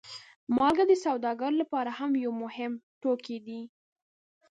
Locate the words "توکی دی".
3.01-3.61